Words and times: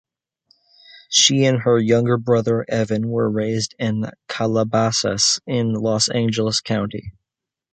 She 1.11 1.45
and 1.45 1.59
her 1.59 1.77
younger 1.77 2.17
brother 2.17 2.65
Evan 2.67 3.09
were 3.09 3.29
raised 3.29 3.75
in 3.77 4.09
Calabasas 4.27 5.39
in 5.45 5.73
Los 5.73 6.09
Angeles 6.09 6.59
County. 6.59 7.13